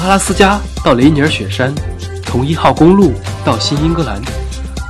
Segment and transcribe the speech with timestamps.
[0.00, 1.74] 阿拉斯加到雷尼尔雪山，
[2.24, 3.12] 从一号公路
[3.44, 4.18] 到新英格兰，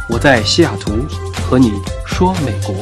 [0.09, 1.05] 我在西雅图
[1.43, 1.73] 和你
[2.07, 2.73] 说美国。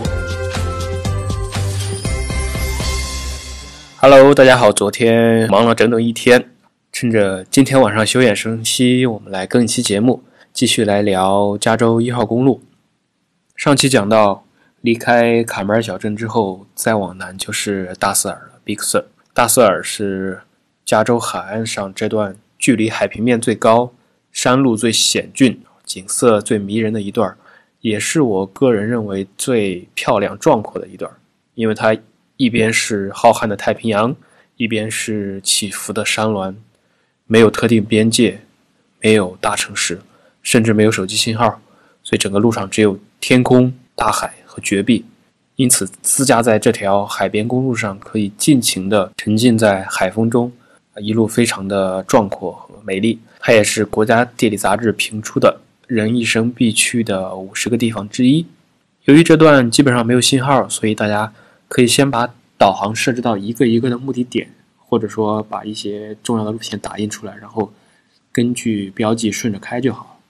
[3.97, 6.51] Hello，大家好，昨天忙了整整一天，
[6.93, 10.23] 趁着今天晚上休养生息，我们来更一期节目，
[10.53, 12.61] 继续来聊加州一号公路。
[13.57, 14.45] 上期讲到，
[14.83, 19.05] 离开卡梅尔小镇之后，再往南就是大瑟尔了，Big Sur。
[19.33, 20.43] 大瑟尔是
[20.89, 23.93] 加州海岸上这段距离海平面最高、
[24.33, 27.37] 山路最险峻、景色最迷人的一段，
[27.83, 31.13] 也是我个人认为最漂亮壮阔的一段，
[31.55, 31.95] 因为它
[32.39, 34.17] 一边是浩瀚的太平洋，
[34.57, 36.57] 一边是起伏的山峦，
[37.27, 38.41] 没有特定边界，
[39.03, 40.01] 没有大城市，
[40.41, 41.61] 甚至没有手机信号，
[42.03, 42.99] 所以整个路上只有。
[43.21, 45.05] 天空、大海和绝壁，
[45.57, 50.51] 因此自驾在这条海边公路上，可以尽情地沉浸在海风中，
[51.01, 53.19] 一路非常的壮阔和美丽。
[53.41, 58.45] 它也是国家地理杂志评出的人一生必去的五十个地方之一。
[59.05, 61.33] 由于这段基本上没有信号，所以大家
[61.69, 67.73] 可以先把导航设置到一个一个的目的点，或者说把一些重要的路线打印出来，然后
[68.33, 70.21] 根据标记顺着开就好。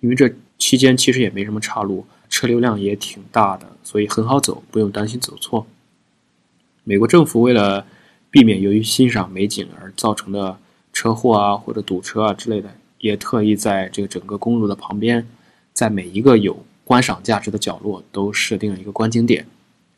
[0.00, 2.06] 因为这期间其实也没什么岔路。
[2.28, 5.64] 车流量也挺大的，所以很好走，不用担心走错。
[6.82, 7.86] 美国政府为了
[8.30, 10.58] 避免由于欣赏美景而造成的
[10.92, 15.26] 车祸啊或者堵车啊之类的，也特意在这个整个公路的旁边，
[15.72, 19.46] 在每一个有观赏价值的角落都设定了一个观景点。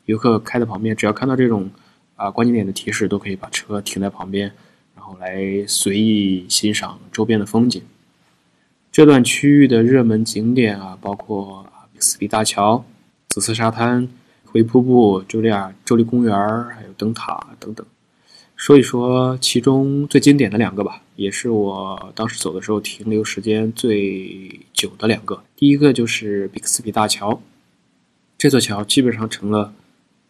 [0.05, 1.69] 游客开在旁边，只要看到这种
[2.15, 4.51] 啊观景点的提示，都可以把车停在旁边，
[4.95, 7.81] 然后来随意欣赏周边的风景。
[8.91, 11.99] 这段区域的热门景点啊，包括比。
[12.01, 12.85] 斯比大桥、
[13.27, 14.07] 紫色沙滩、
[14.45, 16.33] 灰瀑布、茱莉亚州立公园
[16.69, 17.85] 还有灯塔等等，
[18.59, 25.41] 说一说其中最经典的两个吧，也是我当时走的时候停留时间最久的两个。
[25.55, 27.41] 第一个就是比克斯比大桥，
[28.37, 29.73] 这座桥基本上成了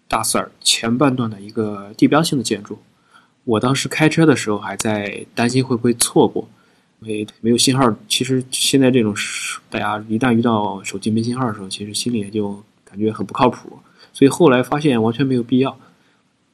[0.07, 2.77] 大塞尔前半段的一个地标性的建筑。
[3.45, 6.47] 我当时开车的时候还在担心会不会错过。
[6.99, 9.11] 没没有信号，其实现在这种
[9.71, 13.79] 大家一旦遇到手机没信号的时候，其实心里也就感觉很不靠谱。
[14.13, 15.75] 所以后来发现完全没有必要，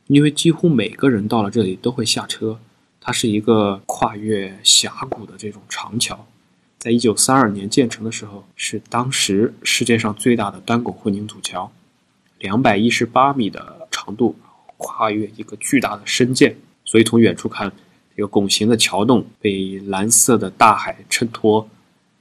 [0.07, 2.59] 因为几乎每个人到了这里都会下车。
[3.07, 6.25] 它是一个跨越峡谷的这种长桥，
[6.79, 11.71] 在一九三二年建成的时候，是当时世界上最大的单拱混凝土桥，
[12.39, 14.35] 两百一十八米的长度，
[14.77, 17.71] 跨越一个巨大的深涧，所以从远处看。
[18.17, 21.69] 这个拱形的桥洞被蓝色的大海衬托，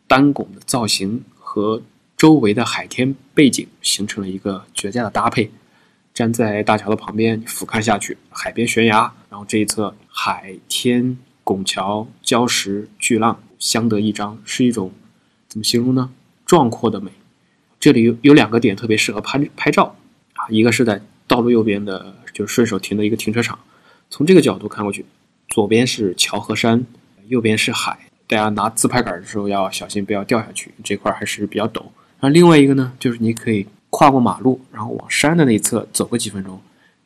[0.08, 1.80] 单拱的造型和
[2.16, 5.50] 周围的海天背景形成了一个绝佳的搭配。
[6.14, 14.92] 站在大桥的旁边，俯瞰下去，海边悬崖，然后这一侧海天拱桥礁石巨浪相得益彰，是一种
[15.48, 16.12] 怎么形容呢？
[16.46, 17.10] 壮阔的美。
[17.80, 19.96] 这里有有两个点特别适合拍拍照
[20.34, 23.58] 啊，一个是在道路右边的，就顺手停的一个停车场，
[24.08, 25.04] 从这个角度看过去。
[25.48, 26.86] 左边是桥和山，
[27.26, 27.98] 右边是海。
[28.26, 30.72] 大家拿自拍杆的时候要小心，不要掉下去。
[30.82, 31.82] 这块还是比较陡。
[32.20, 36.60] 然后另外一个呢，就是你可以跨过马路，然后往山的那一侧走个几分钟，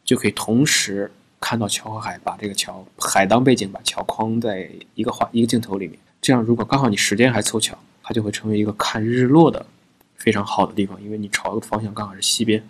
[0.06, 5.98] 就可以同时看到桥和海，把这个桥海当背景，把桥框在一个画一个镜头里面。
[6.22, 9.66] 这样如果刚好你时间还凑巧，它就会成为一个看日落的
[10.16, 12.62] 非常好的地方，因为你朝的方向刚好是西边。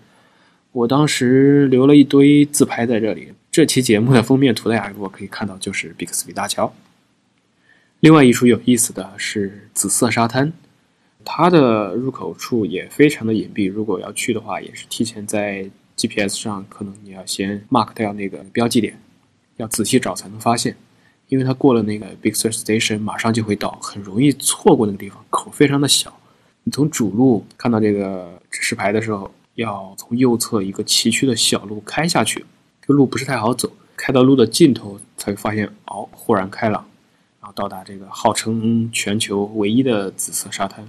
[0.72, 3.32] 我当时留了一堆自拍在这里。
[3.52, 6.74] 这期节目的封面图，大家如果可以看到，就是比克斯比大桥。
[8.00, 10.52] 另外一处有意思的是紫色沙滩，
[11.30, 13.70] 它的入口处也非常的隐蔽。
[13.70, 18.98] 如果要去的话，也是提前在 GPS 上，可能你要先 mark 掉那个标记点，
[19.58, 20.74] 要仔细找才能发现。
[21.28, 25.22] 因为它过了那个 Big Sur Station，马上就会到，很容易错过那个地方。
[25.28, 26.18] 口非常的小，
[26.64, 32.46] 你从主路看到这个指示牌的时候，要从右侧一个崎岖的小路开下去。
[32.80, 36.86] 这个路不是太好走，开到路的尽头才发现，哦，豁然开朗，
[37.42, 40.88] 然后到达这个号称全球唯一的紫色沙滩。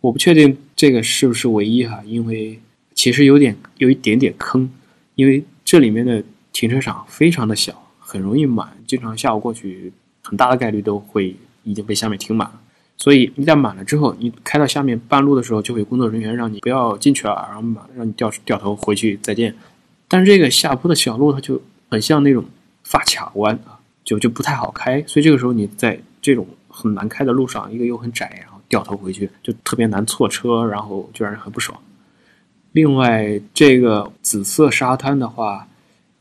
[0.00, 2.60] 我不确定这个是不是唯一哈，因为
[2.94, 4.70] 其实有点有一点点坑，
[5.14, 6.22] 因为这里面的
[6.52, 9.92] 停车场非常的小，很容易满，经常下午过去，
[10.22, 11.34] 很大的概率都会
[11.64, 12.60] 已经被下面停满了。
[12.96, 19.54] 所以一旦满了之后，你开到下面半路的时候，就会有工作人员让你不要进去了，然后满让你掉掉头回去再见。
[20.08, 22.44] 但是这个下坡的小路，它就很像那种
[22.82, 25.02] 发卡弯啊，就就不太好开。
[25.06, 31.78] 所以这个时候你在这种很难开的路上，一个又很窄，然后掉头回去就特别难错车，然后就让人很不爽。
[32.72, 35.66] 另外，这个紫色沙滩的话，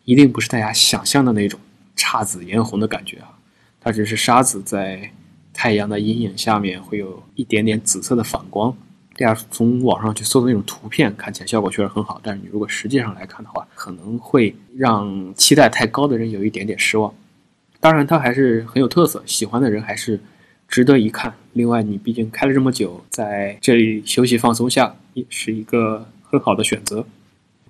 [0.05, 1.59] 一定不是大家想象的那种
[1.95, 3.38] 姹紫嫣红的感觉啊。
[3.81, 5.11] 它只是沙子在
[5.53, 8.75] 太阳的阴影下面会有一点点紫色的反光。
[9.17, 12.19] 大家从网上去搜的那种图片，看起来效果确实很好。
[12.23, 17.13] 但是你如果实际上来看的话，可能会让期待太高的人有一点点失望。
[17.79, 20.19] 当然，它还是很有特色，喜欢的人还是
[20.67, 21.33] 值得一看。
[21.53, 27.05] 另外，你毕竟开了这么久，在这里休息放松下，也是一个很好的选择。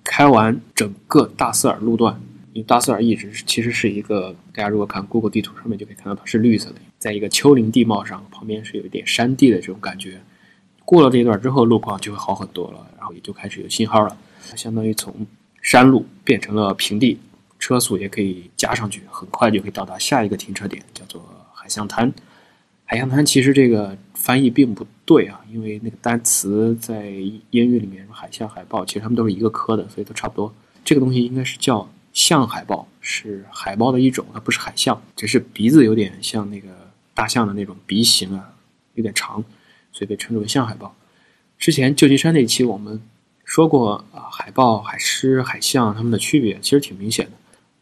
[0.04, 2.20] 开完整个大斯尔路段，
[2.52, 10.20] 因为大斯尔一直其实是一个，大家如果看 Google 地图上面就可以看到它是绿色的，在一个丘陵地貌上，旁边是有一点山地的这种感觉。
[10.84, 14.16] 过了这一段之后，路况就会好很多了，然后也就开始有信号了。
[14.56, 15.26] 相当于从
[15.60, 17.18] 山路变成了平地，
[17.58, 21.22] 车速也可以加上去，很快就可以到达下一个停车点，叫做
[21.54, 22.10] 海象滩。
[22.90, 27.10] 海象滩其实这个翻译并不对啊，因为那个单词在
[27.50, 30.50] 英语里面，海象、海豹，其实它们都是一个科的，所以都差不多。
[30.82, 36.70] 这个东西应该是叫象海豹，是海豹的一种，它不是海象，只是鼻子有点像那个
[37.12, 38.54] 大象的那种鼻形啊，
[38.94, 39.44] 有点长。
[39.92, 40.94] 所以被称之为象海豹。
[41.58, 43.02] 之前旧金山那期我们
[43.44, 47.32] 说过啊，海豹、海狮、海象它们的区别其实挺明显的。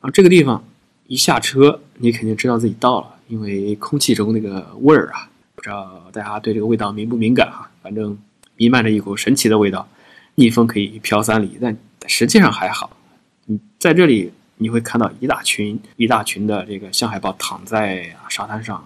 [0.00, 0.64] 啊，这个地方
[1.06, 7.70] 一下车，你肯定知道自己到了，因为空气中那个味儿啊，不知道大家对这个味道敏不敏感哈？
[7.82, 8.18] 反正
[8.56, 9.88] 弥漫着一股神奇的味道，
[10.36, 11.76] 逆风可以飘三里，但
[12.06, 12.96] 实际上还好。
[13.46, 18.82] 你在这里你会看到一大群一大群的这个象海豹躺在沙滩上，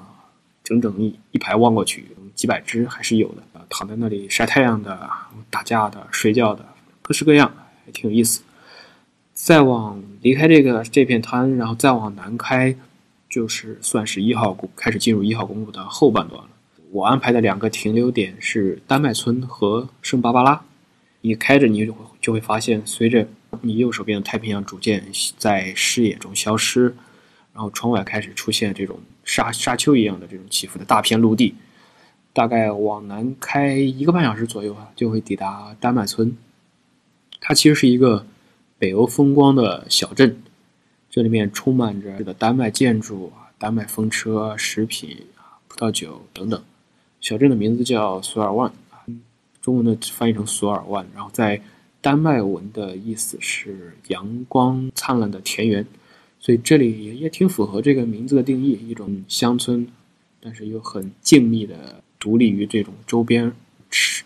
[0.65, 2.07] 整整一一排望过去。
[2.35, 5.11] 几百只还是有的，躺在那里晒太阳的、
[5.51, 6.65] 打架的、睡觉的，
[7.03, 7.53] 各式各样，
[7.85, 8.41] 还挺有意思。
[9.35, 12.75] 再往离开这个这片滩，然后再往南开，
[13.31, 16.49] 就是算是一号公开始进入一号公路的后半段了。
[16.91, 20.61] 我安排的两个停留点是丹麦村和圣巴巴拉。
[21.21, 23.29] 你开着，你就会就会发现，随着
[23.61, 25.05] 你右手边的太平洋逐渐
[25.39, 26.95] 在视野中消失，
[27.55, 31.55] 然后窗外开始出现这种沙沙丘一样的这种起伏的大片陆地。
[32.33, 36.37] 大概往南开一个半小时左右啊，就会抵达丹麦村。
[37.41, 38.27] 它其实是一个
[38.79, 40.43] 北欧风光的小镇，
[41.11, 46.63] 这里面充满着这个丹麦建筑啊、丹麦风车、食品啊、葡萄酒等等。
[47.21, 48.73] 小镇的名字叫索尔万，
[49.61, 51.61] 中文的翻译成索尔万，然后在
[52.01, 55.85] 丹麦文的意思是阳光灿烂的田园，
[56.39, 59.87] 所以这里也也挺符合这个名字的定义，一种乡村，
[60.41, 62.03] 但是又很静谧的。
[62.21, 63.51] 独立于这种周边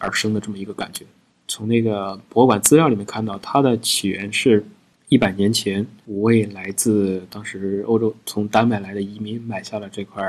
[0.01, 1.05] 而生的这么一个感觉。
[1.47, 4.67] 从那个博物馆资料里面看到，它的起源是
[5.09, 10.23] 一百年前，五位来自当时欧洲从丹麦来的移民买下了这块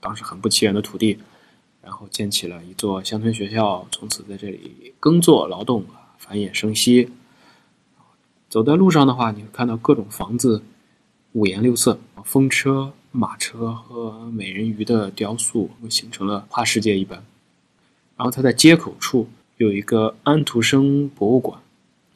[0.00, 1.18] 当时很不起眼的土地，
[1.82, 5.84] 然后建起了一座乡村学校，从此在这里耕作劳动，
[6.18, 7.10] 繁衍生息。
[8.48, 10.62] 走在路上的话，你会看到各种房子，
[11.32, 12.92] 五颜六色，风车。
[13.10, 17.24] 马车和美人鱼的雕塑，形成了画世界一般。
[18.18, 19.26] 然后它在街口处
[19.56, 21.58] 有一个安徒生博物馆，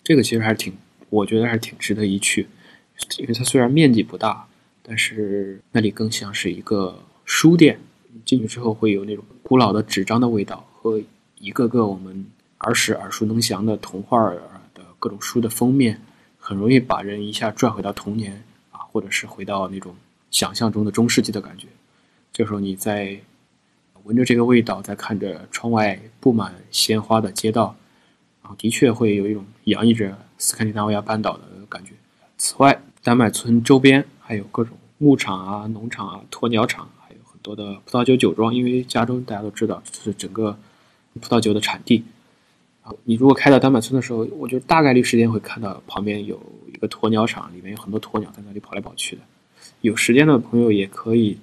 [0.05, 0.75] 这个其实还是挺，
[1.13, 2.49] 我觉得还是挺值得一去。
[3.19, 4.47] 因为它虽然面积不大，
[4.83, 7.79] 但是那里更像是一个书店。
[8.25, 11.01] 进去之后会有那种古老的纸张的味道，和
[11.39, 12.27] 一个个我们
[12.59, 14.31] 儿时耳熟能详的童话
[14.75, 16.01] 的各种书的封面，
[16.39, 19.95] 很容易把人一下拽回到童年啊，或者是回到那种。
[20.31, 21.67] 想象中的中世纪的感觉，
[22.33, 23.21] 这时候你在
[24.05, 27.77] 闻着这个味道，在看着窗外布满鲜花的街道，
[28.41, 31.93] 啊，的确会有一种洋溢着斯堪的纳维亚半岛的感觉。
[32.37, 38.53] 此外，丹麦村周边还有各种牧场啊、农场啊、鸵鸟场，还有很多的葡萄酒酒庄。
[38.53, 40.59] 因为加州大家都知道，就是整个
[41.21, 42.03] 葡萄酒的产地。
[42.83, 46.43] 啊，你如果开到丹麦村的时候，我觉得大概率时间会看到旁边有
[46.75, 49.23] 一个鸵鸟场，里面有很多鸵鸟在那里跑来跑去的。
[49.83, 51.39] 有时间的朋友也可以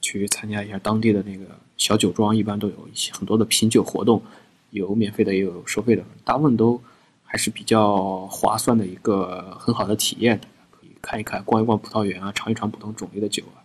[0.00, 1.44] 去参加一下当地的那个
[1.76, 4.22] 小酒庄，一般都有一些很多的品酒活动，
[4.70, 6.80] 有免费的也有收费的，大部分都
[7.30, 13.60] 还是比较划算的一个很好的体验，可以看一看、逛一逛葡萄园啊，尝一尝不同种类的酒啊。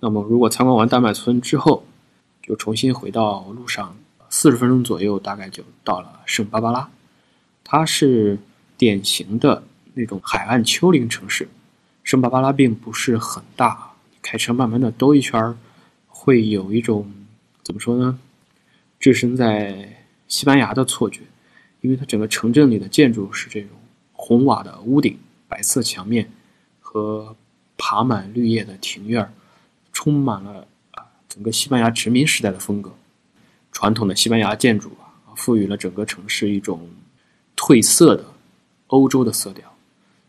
[0.00, 1.84] 那么，如果参观完丹麦村之后，
[2.42, 3.94] 就重新回到路上，
[4.30, 6.88] 四十分钟左右，大概就到了圣巴巴拉，
[7.62, 8.38] 它是
[8.78, 9.62] 典型的
[9.92, 11.46] 那种海岸丘陵城市。
[12.02, 15.54] 圣巴巴拉并不是很大，开车慢慢的兜一圈
[16.08, 17.12] 会有一种
[17.62, 18.18] 怎么说呢？
[18.98, 21.20] 置身在西班牙的错觉，
[21.82, 23.68] 因为它整个城镇里的建筑是这种
[24.12, 26.32] 红瓦的屋顶、白色墙面
[26.80, 27.36] 和
[27.76, 29.30] 爬满绿叶的庭院
[29.92, 32.90] 充满了啊整个西班牙殖民时代的风格。
[33.70, 36.88] 传统的西班牙建筑啊，赋予了整个城市一种
[37.54, 38.24] 褪色的
[38.86, 39.76] 欧洲的色调，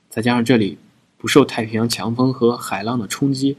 [0.10, 0.78] 再加上这里。
[1.16, 3.56] 不受太平洋强风和海浪的冲击，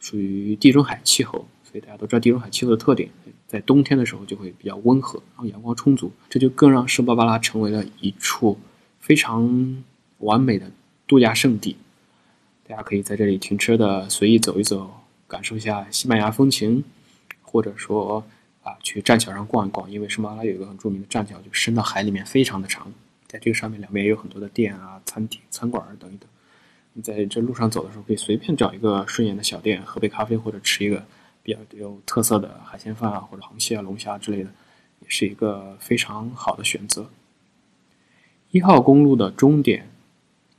[0.00, 3.08] 属于地中海气候，所以大家都知道地中海气候的特点，
[3.54, 8.58] 在冬天的时候就会比较温和，然后阳光充足，这就更让圣巴巴拉成为了一处
[8.98, 9.84] 非常
[10.18, 10.68] 完美的
[11.06, 11.76] 度假胜地。
[12.66, 14.90] 大家可以在这里停车的随意走一走，
[15.28, 16.82] 感受一下西班牙风情，
[17.42, 18.26] 或者说
[18.64, 22.92] 啊去栈桥上逛一逛，因为圣巴巴拉有一个很著名的栈桥，就伸到海里面，非常的长。
[23.28, 26.28] 在这个上面两边也有很多的店啊、餐厅、餐馆等一等。
[26.94, 31.04] 你在这路上走的时候，可以随便找一个顺眼的小店，喝杯咖啡或者吃一个
[31.44, 34.50] 比较有特色的海鲜饭啊，或者螃蟹啊、龙虾之类的，
[35.00, 37.06] 也是一个非常好的选择。
[38.50, 39.88] 一号公路的终点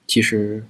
[0.06, 0.66] 其实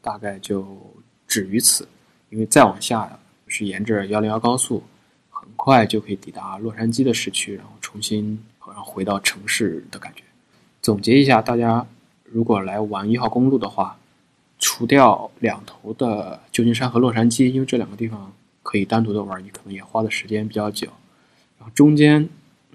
[0.00, 0.94] 大概就
[1.26, 1.88] 止于此，
[2.28, 4.82] 因为再往下是沿着幺零幺高速，
[5.30, 10.22] 很快就可以抵达洛杉矶的市区，然后重新好像回到城市的感觉。
[10.82, 11.86] 总结一下，大家
[12.24, 13.98] 如果来玩一号公路的话，
[14.58, 18.32] 除掉两头的旧金山和洛杉矶，因为这两个地方
[18.66, 20.88] 可以单独的玩，你可能也花的时间比较久。
[21.58, 22.28] 然后中间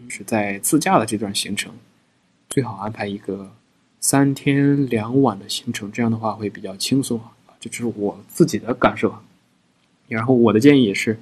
[0.07, 1.73] 是在自驾的这段行程，
[2.49, 3.51] 最好安排一个
[3.99, 7.33] 三天两晚的行程，这样的话会比较轻松啊。
[7.59, 9.13] 这只是我自己的感受。
[10.07, 11.19] 然后我的建议也是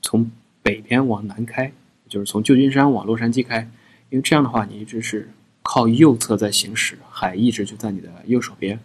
[0.00, 0.30] 从
[0.62, 1.72] 北边往南开，
[2.08, 3.68] 就是从旧金山往洛杉矶开，
[4.10, 5.28] 因为这样的话你一直是。
[5.64, 8.80] 靠右侧在行驶，海一直就在你的右手边，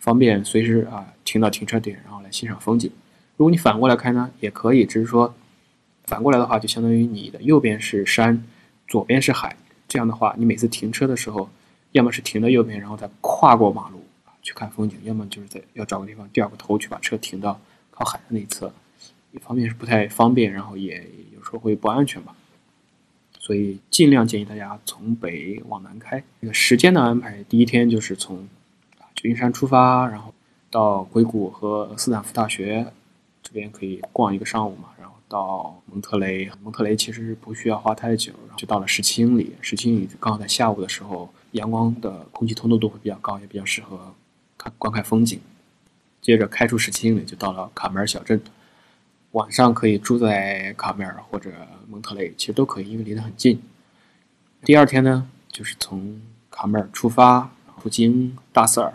[0.00, 2.90] 方便随时啊停到停车点，然后来欣赏风景。
[3.36, 5.34] 如果你反过来开呢，也可以，只是说
[6.04, 8.44] 反过来的话，就相当于你的右边是山，
[8.88, 9.56] 左边是海。
[9.88, 11.48] 这样的话，你每次停车的时候，
[11.92, 14.04] 要么是停到右边，然后再跨过马路
[14.42, 18.72] 去看风景，要么就是在要找个地方掉个头去把车停到靠海的那一侧。
[19.32, 22.34] 一方面是不太方便，然后也有时候会不安全吧。
[23.38, 26.22] 所以尽量建议大家从北往南开。
[26.40, 28.48] 那个时间的安排，第一天就是从
[29.14, 30.34] 旧金山出发，然后
[30.70, 32.92] 到硅谷和斯坦福大学
[33.46, 36.50] 这边可以逛一个上午嘛，然后到蒙特雷。
[36.64, 39.54] 蒙特雷其实不需要花太久，然后就到了十七英里。
[39.60, 44.12] 十七英里刚好在下午的时候，阳光的空气通透度会比较高，也比较适合
[44.58, 45.40] 看观看风景。
[46.20, 48.40] 接着开出十七英里，就到了卡梅尔小镇。
[49.30, 51.52] 晚上可以住在卡梅尔或者
[51.88, 53.62] 蒙特雷，其实都可以，因为离得很近。
[54.64, 58.94] 第二天呢，就是从卡梅尔出发，途经大瑟尔、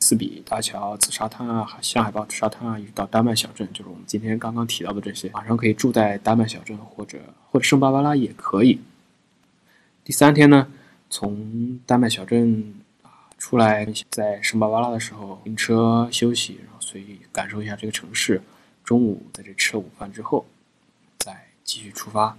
[0.00, 5.28] 斯比大桥、紫沙滩啊、象海豹沙滩啊，一直到丹麦小镇，就是我们今天刚刚提到的这些。
[5.30, 7.18] 晚上可以住在丹麦小镇或者
[7.50, 8.80] 或者圣巴巴拉也可以。
[10.02, 10.66] 第三天呢，
[11.10, 12.74] 从丹麦小镇
[13.36, 18.40] 出来，在圣巴巴拉的时候停车休息，然后随意感受一下这个城市。
[18.82, 20.46] 中午在这吃了午饭之后，
[21.18, 22.36] 再继续出发。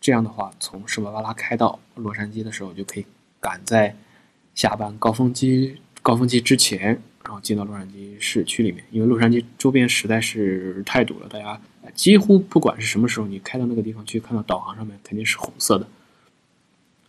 [0.00, 3.06] 这样的话，从圣巴巴拉开到洛杉矶的时候，就可以
[3.40, 3.96] 赶在
[4.54, 6.80] 下班高峰期高峰期之前，
[7.24, 8.84] 然后进到洛杉矶市区里面。
[8.90, 11.60] 因为洛杉矶周边实在是太堵了，大家
[11.94, 15.86] 几乎不管是什么时候，你开到那个地方去，看到导航上面肯定是红色的。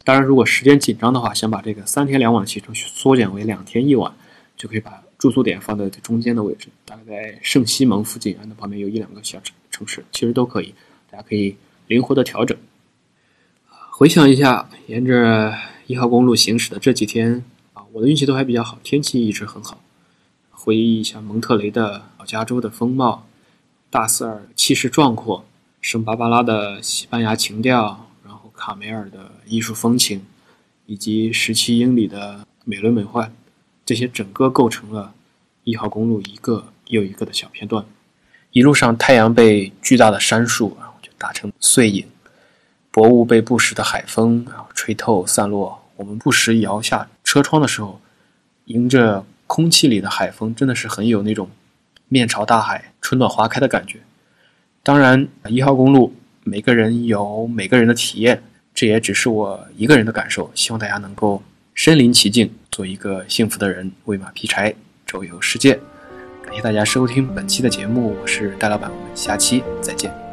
[0.04, 4.14] 当然，如果时间紧张的话，想把这个三天两晚的行程缩减为两天一晚，
[4.56, 5.04] 就可以把。
[5.20, 10.74] 住宿点放在中间的位置，大概在圣西蒙附近，那旁边有一两个小城城市，其实都可以，
[11.12, 12.58] 大家可以灵活的调整。
[13.68, 15.54] 回想一下，沿着
[15.88, 17.44] 一号公路行驶的这几天，
[17.92, 19.82] 我的运气都还比较好，天气一直很好。
[20.52, 23.26] 回忆一下蒙特雷的老加州的风貌，
[23.90, 25.44] 大瑟尔气势壮阔，
[25.82, 30.24] 圣巴巴拉的西班牙情调，然后卡梅尔的艺术风情，
[30.86, 33.32] 以及十七英里的美轮美奂。
[33.86, 35.14] 这些整个构成了
[35.64, 37.84] 一号公路一个又一个的小片段，
[38.52, 42.06] 一路上太阳被巨大的杉树啊就打成碎影，
[42.92, 45.82] 薄雾被不时的海风啊吹透散落。
[45.96, 48.02] 我们不时摇下车窗的时候，
[48.66, 51.48] 迎着空气里的海风，真的是很有那种
[52.08, 54.00] 面朝大海、春暖花开的感觉。
[54.82, 58.42] 当然，一号公路每个人有每个人的体验，
[58.74, 60.50] 这也只是我一个人的感受。
[60.56, 61.44] 希望大家能够。
[61.76, 64.74] 身临其境，做一个幸福的人，喂马劈柴，
[65.06, 65.80] 周游世界。
[66.44, 70.29] 感谢大家收听本期的节目，我是戴老板，我们下期再见。